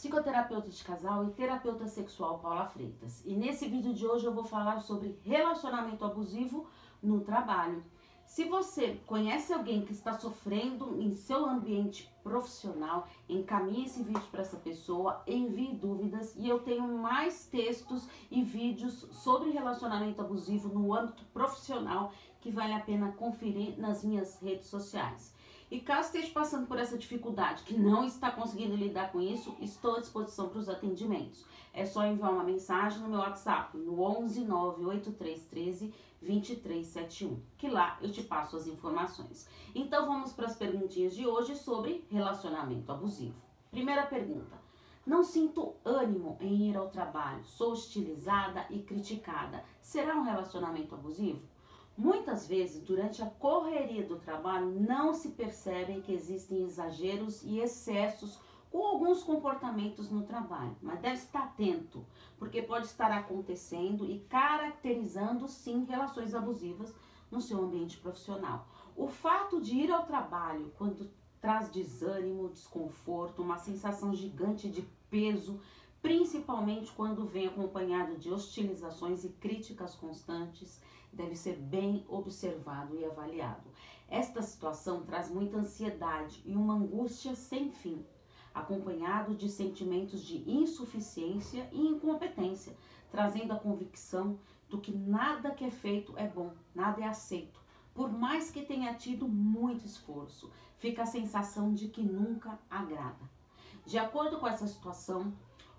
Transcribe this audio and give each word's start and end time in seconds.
psicoterapeuta 0.00 0.68
de 0.68 0.82
casal 0.82 1.24
e 1.24 1.30
terapeuta 1.30 1.86
sexual 1.86 2.40
Paula 2.40 2.66
Freitas. 2.66 3.22
E 3.24 3.36
nesse 3.36 3.68
vídeo 3.68 3.94
de 3.94 4.04
hoje 4.04 4.26
eu 4.26 4.34
vou 4.34 4.42
falar 4.42 4.80
sobre 4.80 5.16
relacionamento 5.22 6.04
abusivo 6.04 6.66
no 7.00 7.20
trabalho. 7.20 7.84
Se 8.26 8.44
você 8.46 9.00
conhece 9.06 9.52
alguém 9.52 9.84
que 9.84 9.92
está 9.92 10.18
sofrendo 10.18 11.00
em 11.00 11.12
seu 11.12 11.46
ambiente 11.46 12.12
profissional, 12.22 13.06
encaminhe 13.28 13.84
esse 13.84 14.02
vídeo 14.02 14.26
para 14.30 14.40
essa 14.40 14.56
pessoa, 14.56 15.22
envie 15.24 15.72
dúvidas 15.72 16.34
e 16.36 16.48
eu 16.48 16.58
tenho 16.60 16.86
mais 16.98 17.46
textos 17.46 18.08
e 18.28 18.42
vídeos 18.42 19.06
sobre 19.12 19.50
relacionamento 19.50 20.20
abusivo 20.20 20.68
no 20.68 20.92
âmbito 20.92 21.24
profissional 21.26 22.12
que 22.40 22.50
vale 22.50 22.72
a 22.72 22.80
pena 22.80 23.12
conferir 23.12 23.78
nas 23.78 24.02
minhas 24.02 24.40
redes 24.40 24.66
sociais. 24.66 25.32
E 25.70 25.80
caso 25.80 26.08
esteja 26.08 26.32
passando 26.32 26.66
por 26.66 26.80
essa 26.80 26.98
dificuldade, 26.98 27.62
que 27.62 27.78
não 27.78 28.04
está 28.04 28.28
conseguindo 28.28 28.74
lidar 28.74 29.12
com 29.12 29.20
isso, 29.20 29.56
estou 29.60 29.94
à 29.94 30.00
disposição 30.00 30.48
para 30.48 30.58
os 30.58 30.68
atendimentos. 30.68 31.46
É 31.72 31.86
só 31.86 32.04
enviar 32.04 32.32
uma 32.32 32.42
mensagem 32.42 33.00
no 33.00 33.08
meu 33.08 33.20
WhatsApp, 33.20 33.78
no 33.78 34.02
11 34.02 34.44
98313 34.44 35.94
2371, 36.20 37.40
que 37.56 37.68
lá 37.68 37.96
eu 38.02 38.10
te 38.10 38.22
passo 38.22 38.56
as 38.56 38.66
informações. 38.66 39.48
Então 39.72 40.06
vamos 40.06 40.32
para 40.32 40.46
as 40.46 40.56
perguntinhas 40.56 41.14
de 41.14 41.24
hoje 41.24 41.54
sobre 41.54 42.04
relacionamento 42.10 42.90
abusivo. 42.90 43.40
Primeira 43.70 44.06
pergunta. 44.06 44.58
Não 45.06 45.22
sinto 45.22 45.74
ânimo 45.84 46.36
em 46.40 46.68
ir 46.68 46.76
ao 46.76 46.90
trabalho, 46.90 47.44
sou 47.44 47.72
hostilizada 47.72 48.66
e 48.70 48.82
criticada. 48.82 49.64
Será 49.80 50.16
um 50.16 50.24
relacionamento 50.24 50.94
abusivo? 50.94 51.40
Muitas 52.00 52.48
vezes, 52.48 52.82
durante 52.82 53.22
a 53.22 53.26
correria 53.26 54.02
do 54.02 54.18
trabalho, 54.18 54.70
não 54.80 55.12
se 55.12 55.32
percebem 55.32 56.00
que 56.00 56.14
existem 56.14 56.64
exageros 56.64 57.42
e 57.42 57.58
excessos 57.58 58.40
com 58.70 58.86
alguns 58.86 59.22
comportamentos 59.22 60.10
no 60.10 60.22
trabalho, 60.22 60.74
mas 60.80 60.98
deve 60.98 61.16
estar 61.16 61.42
atento, 61.42 62.06
porque 62.38 62.62
pode 62.62 62.86
estar 62.86 63.12
acontecendo 63.12 64.10
e 64.10 64.20
caracterizando 64.20 65.46
sim 65.46 65.84
relações 65.84 66.34
abusivas 66.34 66.94
no 67.30 67.38
seu 67.38 67.62
ambiente 67.62 67.98
profissional. 67.98 68.66
O 68.96 69.06
fato 69.06 69.60
de 69.60 69.74
ir 69.74 69.92
ao 69.92 70.06
trabalho 70.06 70.72
quando 70.78 71.10
traz 71.38 71.70
desânimo, 71.70 72.48
desconforto, 72.48 73.42
uma 73.42 73.58
sensação 73.58 74.14
gigante 74.14 74.70
de 74.70 74.80
peso, 75.10 75.60
principalmente 76.02 76.92
quando 76.92 77.26
vem 77.26 77.46
acompanhado 77.46 78.16
de 78.16 78.30
hostilizações 78.30 79.24
e 79.24 79.28
críticas 79.28 79.94
constantes, 79.94 80.80
deve 81.12 81.34
ser 81.34 81.56
bem 81.56 82.04
observado 82.08 82.96
e 82.96 83.04
avaliado. 83.04 83.68
Esta 84.08 84.42
situação 84.42 85.02
traz 85.02 85.30
muita 85.30 85.58
ansiedade 85.58 86.42
e 86.44 86.56
uma 86.56 86.74
angústia 86.74 87.34
sem 87.34 87.70
fim, 87.70 88.04
acompanhado 88.54 89.34
de 89.34 89.48
sentimentos 89.48 90.22
de 90.22 90.48
insuficiência 90.50 91.68
e 91.72 91.80
incompetência, 91.80 92.76
trazendo 93.10 93.52
a 93.52 93.58
convicção 93.58 94.38
do 94.68 94.80
que 94.80 94.92
nada 94.92 95.50
que 95.50 95.64
é 95.64 95.70
feito 95.70 96.16
é 96.16 96.26
bom, 96.26 96.52
nada 96.74 97.00
é 97.00 97.06
aceito. 97.06 97.60
Por 97.92 98.10
mais 98.10 98.50
que 98.50 98.62
tenha 98.62 98.94
tido 98.94 99.28
muito 99.28 99.84
esforço, 99.84 100.50
fica 100.78 101.02
a 101.02 101.06
sensação 101.06 101.74
de 101.74 101.88
que 101.88 102.02
nunca 102.02 102.58
agrada. 102.70 103.28
De 103.84 103.98
acordo 103.98 104.38
com 104.38 104.46
essa 104.46 104.66
situação, 104.66 105.32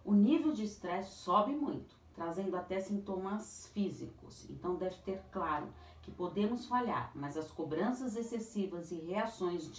o 0.04 0.14
nível 0.14 0.52
de 0.52 0.64
estresse 0.64 1.16
sobe 1.18 1.52
muito, 1.52 1.96
trazendo 2.14 2.56
até 2.58 2.80
sintomas 2.80 3.70
físicos. 3.74 4.50
Então 4.50 4.76
deve 4.76 4.96
ter 4.98 5.22
claro 5.32 5.68
que 6.02 6.12
podemos 6.12 6.66
falhar, 6.66 7.12
mas 7.16 7.38
as 7.38 7.52
cobranças 7.52 8.16
excessivas 8.16 8.92
e 8.92 8.96
reações 8.96 9.70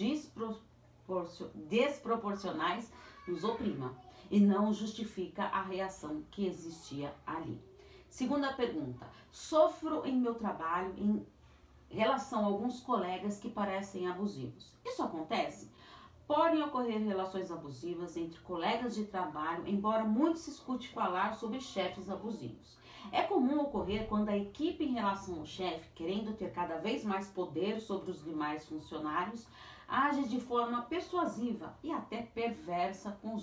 desproporcionais 1.55 2.91
nos 3.27 3.43
oprimam 3.43 3.95
e 4.31 4.39
não 4.39 4.73
justifica 4.73 5.43
a 5.43 5.61
reação 5.61 6.23
que 6.31 6.47
existia 6.47 7.13
ali. 7.25 7.61
Segunda 8.09 8.53
pergunta: 8.53 9.05
sofro 9.31 10.05
em 10.05 10.15
meu 10.15 10.35
trabalho 10.35 10.93
em 10.97 11.25
relação 11.89 12.43
a 12.43 12.45
alguns 12.45 12.79
colegas 12.79 13.37
que 13.37 13.49
parecem 13.49 14.07
abusivos. 14.07 14.73
Isso 14.85 15.03
acontece? 15.03 15.69
Podem 16.27 16.63
ocorrer 16.63 17.01
relações 17.01 17.51
abusivas 17.51 18.15
entre 18.15 18.39
colegas 18.39 18.95
de 18.95 19.05
trabalho, 19.05 19.67
embora 19.67 20.05
muito 20.05 20.39
se 20.39 20.51
escute 20.51 20.87
falar 20.89 21.35
sobre 21.35 21.59
chefes 21.59 22.09
abusivos. 22.09 22.77
É 23.11 23.23
comum 23.23 23.59
ocorrer 23.59 24.07
quando 24.07 24.29
a 24.29 24.37
equipe, 24.37 24.85
em 24.85 24.93
relação 24.93 25.39
ao 25.39 25.45
chefe, 25.45 25.89
querendo 25.93 26.33
ter 26.33 26.51
cada 26.51 26.77
vez 26.77 27.03
mais 27.03 27.27
poder 27.27 27.81
sobre 27.81 28.11
os 28.11 28.23
demais 28.23 28.65
funcionários, 28.65 29.45
age 29.85 30.23
de 30.29 30.39
forma 30.39 30.81
persuasiva 30.83 31.77
e 31.83 31.91
até 31.91 32.21
perversa 32.21 33.11
com, 33.21 33.37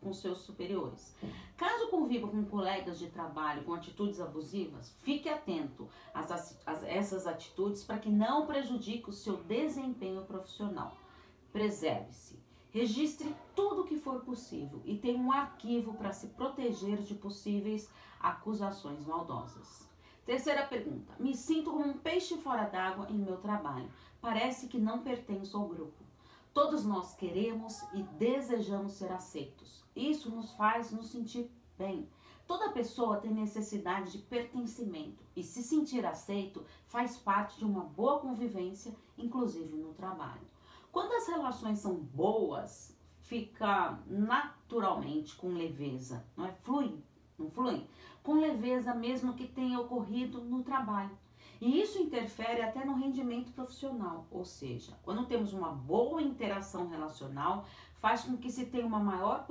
com 0.00 0.12
seus 0.12 0.38
superiores. 0.38 1.16
Caso 1.56 1.88
conviva 1.88 2.26
com 2.26 2.44
colegas 2.44 2.98
de 2.98 3.08
trabalho 3.08 3.62
com 3.62 3.72
atitudes 3.72 4.20
abusivas, 4.20 4.94
fique 5.02 5.28
atento 5.28 5.88
a 6.12 6.26
essas 6.86 7.26
atitudes 7.26 7.84
para 7.84 7.98
que 7.98 8.10
não 8.10 8.46
prejudique 8.46 9.08
o 9.08 9.12
seu 9.12 9.36
desempenho 9.44 10.22
profissional. 10.22 10.96
Preserve-se. 11.56 12.38
Registre 12.68 13.34
tudo 13.54 13.80
o 13.80 13.84
que 13.86 13.96
for 13.96 14.20
possível 14.20 14.82
e 14.84 14.98
tenha 14.98 15.18
um 15.18 15.32
arquivo 15.32 15.94
para 15.94 16.12
se 16.12 16.26
proteger 16.26 16.98
de 16.98 17.14
possíveis 17.14 17.88
acusações 18.20 19.06
maldosas. 19.06 19.88
Terceira 20.26 20.66
pergunta. 20.66 21.14
Me 21.18 21.34
sinto 21.34 21.70
como 21.70 21.86
um 21.86 21.96
peixe 21.96 22.36
fora 22.36 22.66
d'água 22.66 23.06
em 23.08 23.16
meu 23.16 23.38
trabalho. 23.38 23.88
Parece 24.20 24.68
que 24.68 24.78
não 24.78 25.02
pertenço 25.02 25.56
ao 25.56 25.66
grupo. 25.66 26.04
Todos 26.52 26.84
nós 26.84 27.14
queremos 27.14 27.72
e 27.94 28.02
desejamos 28.02 28.92
ser 28.92 29.10
aceitos. 29.10 29.82
Isso 29.96 30.30
nos 30.30 30.52
faz 30.52 30.92
nos 30.92 31.08
sentir 31.08 31.50
bem. 31.78 32.06
Toda 32.46 32.72
pessoa 32.72 33.16
tem 33.16 33.32
necessidade 33.32 34.12
de 34.12 34.18
pertencimento 34.18 35.24
e 35.34 35.42
se 35.42 35.62
sentir 35.62 36.04
aceito 36.04 36.62
faz 36.86 37.16
parte 37.16 37.56
de 37.56 37.64
uma 37.64 37.80
boa 37.80 38.20
convivência, 38.20 38.94
inclusive 39.16 39.74
no 39.74 39.94
trabalho. 39.94 40.54
Quando 40.92 41.12
as 41.12 41.28
relações 41.28 41.78
são 41.78 41.94
boas, 41.94 42.96
fica 43.20 43.98
naturalmente 44.06 45.34
com 45.36 45.48
leveza, 45.48 46.24
não 46.36 46.46
é? 46.46 46.52
Flui, 46.52 46.96
não 47.38 47.50
flui? 47.50 47.86
Com 48.22 48.34
leveza 48.34 48.94
mesmo 48.94 49.34
que 49.34 49.46
tenha 49.46 49.80
ocorrido 49.80 50.40
no 50.42 50.62
trabalho. 50.62 51.16
E 51.60 51.80
isso 51.80 51.98
interfere 51.98 52.60
até 52.60 52.84
no 52.84 52.94
rendimento 52.94 53.52
profissional, 53.52 54.26
ou 54.30 54.44
seja, 54.44 54.92
quando 55.02 55.26
temos 55.26 55.54
uma 55.54 55.70
boa 55.70 56.20
interação 56.20 56.88
relacional, 56.88 57.64
faz 57.98 58.24
com 58.24 58.36
que 58.36 58.50
se 58.50 58.66
tenha 58.66 58.86
uma 58.86 59.00
maior 59.00 59.46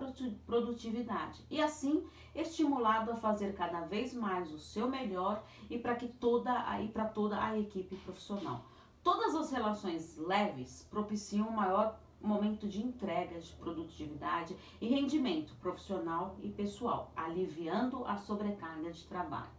produtividade 0.45 1.43
e 1.49 1.61
assim 1.61 2.05
estimulado 2.33 3.11
a 3.11 3.15
fazer 3.15 3.55
cada 3.55 3.81
vez 3.81 4.13
mais 4.13 4.53
o 4.53 4.59
seu 4.59 4.87
melhor 4.87 5.43
e 5.69 5.79
para 5.79 5.95
que 5.95 6.07
toda 6.07 6.67
aí 6.69 6.87
para 6.89 7.05
toda 7.05 7.43
a 7.43 7.57
equipe 7.57 7.95
profissional. 7.97 8.63
Todas 9.05 9.35
as 9.35 9.51
relações 9.51 10.17
leves 10.17 10.87
propiciam 10.89 11.47
um 11.47 11.51
maior 11.51 11.99
momento 12.19 12.67
de 12.67 12.81
entrega, 12.81 13.39
de 13.39 13.53
produtividade 13.53 14.57
e 14.81 14.87
rendimento 14.87 15.53
profissional 15.57 16.35
e 16.41 16.49
pessoal, 16.49 17.11
aliviando 17.15 18.03
a 18.03 18.17
sobrecarga 18.17 18.91
de 18.91 19.05
trabalho. 19.05 19.51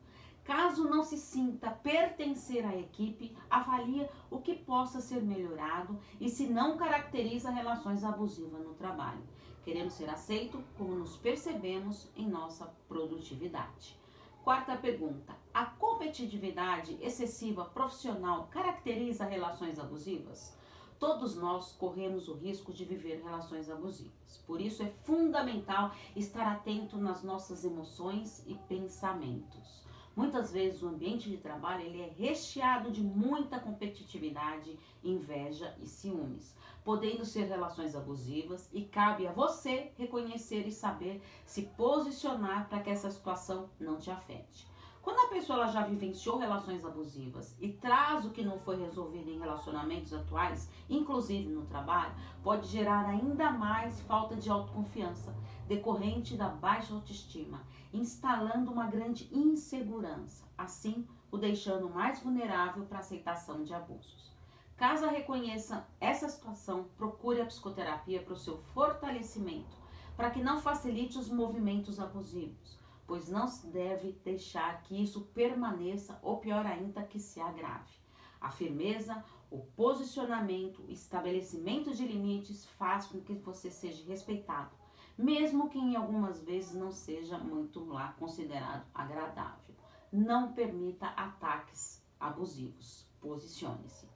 Caso 0.43 0.91
não 0.91 1.05
se 1.05 1.17
sinta 1.17 1.71
pertencer 1.71 2.67
à 2.67 2.77
equipe, 2.77 3.37
avalie 3.49 4.09
o 4.33 4.41
que 4.41 4.57
possa 4.57 5.01
ser 5.01 5.23
melhorado 5.23 5.97
e 6.21 6.29
se 6.29 6.49
não 6.49 6.77
caracteriza 6.77 7.49
relações 7.49 8.03
abusivas 8.03 8.67
no 8.67 8.75
trabalho. 8.75 9.23
Queremos 9.63 9.93
ser 9.93 10.11
aceito 10.11 10.61
como 10.77 10.97
nos 10.97 11.17
percebemos 11.19 12.11
em 12.17 12.29
nossa 12.29 12.67
produtividade. 12.89 13.97
Quarta 14.43 14.77
pergunta: 14.77 15.37
a 15.55 15.67
competitividade 15.97 16.99
excessiva 17.01 17.65
profissional 17.65 18.49
caracteriza 18.49 19.25
relações 19.25 19.79
abusivas? 19.79 20.55
Todos 20.99 21.35
nós 21.37 21.73
corremos 21.73 22.29
o 22.29 22.35
risco 22.35 22.71
de 22.71 22.85
viver 22.85 23.23
relações 23.23 23.71
abusivas. 23.71 24.37
Por 24.47 24.61
isso 24.61 24.83
é 24.83 24.93
fundamental 25.05 25.95
estar 26.15 26.53
atento 26.53 26.99
nas 26.99 27.23
nossas 27.23 27.65
emoções 27.65 28.45
e 28.47 28.55
pensamentos. 28.69 29.87
Muitas 30.15 30.53
vezes 30.53 30.83
o 30.83 30.89
ambiente 30.89 31.31
de 31.31 31.39
trabalho 31.39 31.83
ele 31.83 32.03
é 32.03 32.09
recheado 32.09 32.91
de 32.91 33.03
muita 33.03 33.59
competitividade, 33.59 34.79
inveja 35.03 35.75
e 35.81 35.87
ciúmes, 35.87 36.55
podendo 36.85 37.25
ser 37.25 37.45
relações 37.45 37.97
abusivas 37.97 38.69
e 38.71 38.83
cabe 38.85 39.27
a 39.27 39.33
você 39.33 39.93
reconhecer 39.97 40.67
e 40.67 40.73
saber 40.73 41.23
se 41.47 41.63
posicionar 41.63 42.69
para 42.69 42.81
que 42.81 42.91
essa 42.91 43.11
situação 43.11 43.71
não 43.81 43.99
te 43.99 44.11
afete. 44.11 44.76
Quando 45.07 45.21
a 45.21 45.29
pessoa 45.29 45.61
ela 45.61 45.69
já 45.69 45.83
vivenciou 45.83 46.37
relações 46.37 46.85
abusivas 46.85 47.57
e 47.61 47.69
traz 47.69 48.25
o 48.25 48.33
que 48.33 48.43
não 48.43 48.59
foi 48.59 48.77
resolvido 48.77 49.31
em 49.31 49.39
relacionamentos 49.39 50.13
atuais, 50.13 50.69
inclusive 50.91 51.49
no 51.49 51.65
trabalho, 51.65 52.13
pode 52.43 52.67
gerar 52.67 53.07
ainda 53.07 53.53
mais 53.53 54.01
falta 54.01 54.35
de 54.35 54.51
autoconfiança, 54.51 55.33
decorrente 55.69 56.37
da 56.37 56.49
baixa 56.49 56.93
autoestima, 56.93 57.63
instalando 57.93 58.73
uma 58.73 58.89
grande 58.89 59.29
insegurança, 59.33 60.45
assim 60.59 61.07
o 61.31 61.39
deixando 61.39 61.89
mais 61.89 62.19
vulnerável 62.19 62.85
para 62.87 62.99
aceitação 62.99 63.63
de 63.63 63.73
abusos. 63.73 64.33
Caso 64.77 65.07
reconheça 65.07 65.87
essa 66.01 66.29
situação, 66.29 66.89
procure 66.99 67.41
a 67.41 67.47
psicoterapia 67.47 68.23
para 68.23 68.35
o 68.35 68.37
seu 68.37 68.59
fortalecimento, 68.75 69.77
para 70.17 70.31
que 70.31 70.43
não 70.43 70.61
facilite 70.61 71.17
os 71.17 71.31
movimentos 71.31 72.01
abusivos, 72.01 72.77
pois 73.07 73.29
não 73.29 73.47
se 73.47 73.67
deve 73.69 74.13
deixar 74.25 74.83
que 74.83 75.01
isso 75.01 75.23
permaneça 75.35 76.19
ou 76.23 76.39
pior 76.39 76.67
ainda 76.67 77.03
que 77.03 77.21
se 77.21 77.41
agrave. 77.41 77.95
A 78.41 78.51
firmeza, 78.51 79.25
o 79.51 79.59
posicionamento, 79.59 80.83
o 80.83 80.91
estabelecimento 80.91 81.95
de 81.95 82.07
limites 82.07 82.67
faz 82.79 83.07
com 83.07 83.21
que 83.21 83.35
você 83.35 83.71
seja 83.71 84.05
respeitado, 84.07 84.71
mesmo 85.17 85.69
que 85.69 85.79
em 85.79 85.97
algumas 85.97 86.43
vezes 86.43 86.75
não 86.75 86.91
seja 86.91 87.39
muito 87.39 87.85
lá 87.85 88.15
considerado 88.19 88.87
agradável. 88.95 89.75
Não 90.13 90.53
permita 90.53 91.07
ataques 91.09 92.05
abusivos. 92.21 93.07
Posicione-se. 93.21 94.07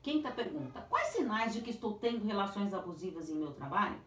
Quinta 0.00 0.30
pergunta: 0.30 0.86
Quais 0.88 1.08
sinais 1.08 1.52
de 1.52 1.60
que 1.60 1.70
estou 1.70 1.94
tendo 1.94 2.24
relações 2.24 2.72
abusivas 2.72 3.28
em 3.28 3.36
meu 3.36 3.52
trabalho? 3.52 4.00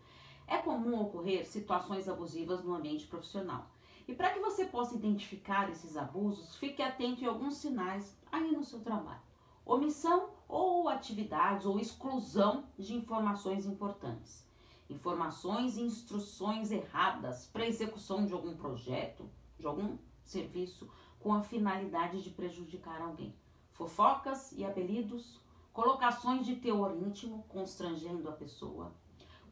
É 0.48 0.58
comum 0.58 1.02
ocorrer 1.02 1.46
situações 1.46 2.08
abusivas 2.08 2.64
no 2.64 2.74
ambiente 2.74 3.06
profissional. 3.06 3.70
E 4.08 4.16
para 4.16 4.32
que 4.32 4.40
você 4.40 4.66
possa 4.66 4.96
identificar 4.96 5.70
esses 5.70 5.98
abusos, 5.98 6.56
fique 6.56 6.82
atento 6.82 7.24
em 7.24 7.28
alguns 7.28 7.58
sinais 7.58 8.18
aí 8.32 8.52
no 8.52 8.64
seu 8.64 8.80
trabalho 8.80 9.28
omissão 9.68 10.30
ou 10.48 10.88
atividades 10.88 11.66
ou 11.66 11.78
exclusão 11.78 12.64
de 12.80 12.96
informações 12.96 13.66
importantes. 13.66 14.48
Informações 14.90 15.76
e 15.76 15.82
instruções 15.82 16.72
erradas 16.72 17.46
para 17.48 17.68
execução 17.68 18.26
de 18.26 18.32
algum 18.32 18.56
projeto, 18.56 19.30
de 19.60 19.68
algum 19.68 19.98
serviço, 20.24 20.90
com 21.20 21.34
a 21.34 21.44
finalidade 21.44 22.24
de 22.24 22.30
prejudicar 22.30 23.02
alguém. 23.02 23.36
Fofocas 23.74 24.54
e 24.54 24.64
apelidos, 24.64 25.42
colocações 25.74 26.46
de 26.46 26.56
teor 26.56 26.96
íntimo 26.96 27.44
constrangendo 27.50 28.30
a 28.30 28.32
pessoa, 28.32 28.96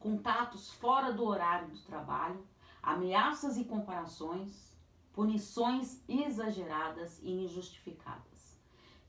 contatos 0.00 0.70
fora 0.72 1.12
do 1.12 1.24
horário 1.24 1.68
do 1.68 1.80
trabalho, 1.80 2.42
ameaças 2.86 3.58
e 3.58 3.64
comparações, 3.64 4.72
punições 5.12 6.00
exageradas 6.08 7.20
e 7.20 7.32
injustificadas. 7.32 8.56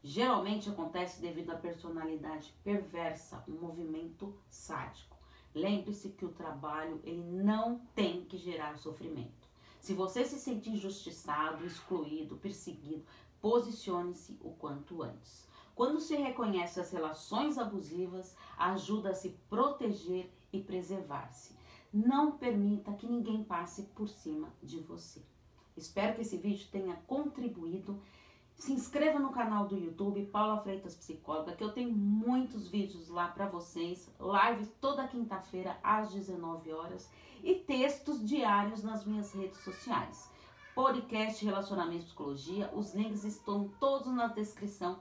Geralmente 0.04 0.68
acontece 0.68 1.22
devido 1.22 1.52
à 1.52 1.56
personalidade 1.56 2.52
perversa, 2.64 3.44
um 3.48 3.54
movimento 3.54 4.36
sádico. 4.50 5.16
Lembre-se 5.54 6.10
que 6.10 6.26
o 6.26 6.32
trabalho 6.32 7.00
ele 7.04 7.24
não 7.24 7.80
tem 7.94 8.26
que 8.26 8.36
gerar 8.36 8.78
sofrimento. 8.78 9.48
Se 9.80 9.94
você 9.94 10.26
se 10.26 10.40
sentir 10.40 10.72
injustiçado, 10.72 11.64
excluído, 11.64 12.36
perseguido, 12.38 13.06
posicione-se 13.40 14.40
o 14.42 14.52
quanto 14.52 15.04
antes. 15.04 15.48
Quando 15.76 16.00
se 16.00 16.16
reconhece 16.16 16.80
as 16.80 16.90
relações 16.90 17.60
abusivas, 17.60 18.36
ajuda 18.58 19.12
a 19.12 19.14
se 19.14 19.30
proteger 19.48 20.34
e 20.52 20.60
preservar-se. 20.60 21.56
Não 21.98 22.38
permita 22.38 22.94
que 22.94 23.08
ninguém 23.08 23.44
passe 23.44 23.84
por 23.96 24.08
cima 24.08 24.54
de 24.62 24.80
você. 24.80 25.22
Espero 25.76 26.16
que 26.16 26.22
esse 26.22 26.38
vídeo 26.38 26.68
tenha 26.72 26.96
contribuído 27.08 28.00
se 28.56 28.74
inscreva 28.74 29.20
no 29.20 29.32
canal 29.32 29.68
do 29.68 29.78
YouTube 29.78 30.26
Paula 30.26 30.62
Freitas 30.62 30.96
Psicóloga, 30.96 31.56
que 31.56 31.64
eu 31.64 31.72
tenho 31.72 31.92
muitos 31.92 32.68
vídeos 32.68 33.08
lá 33.08 33.28
para 33.28 33.48
vocês, 33.48 34.12
lives 34.20 34.72
toda 34.82 35.08
quinta-feira 35.08 35.78
às 35.84 36.12
19 36.12 36.72
horas 36.74 37.10
e 37.44 37.54
textos 37.56 38.24
diários 38.24 38.84
nas 38.84 39.06
minhas 39.06 39.32
redes 39.34 39.60
sociais. 39.60 40.32
Podcast 40.74 41.44
Relacionamento 41.44 42.02
e 42.02 42.06
Psicologia, 42.06 42.72
os 42.74 42.94
links 42.94 43.24
estão 43.24 43.70
todos 43.80 44.14
na 44.14 44.28
descrição 44.28 45.00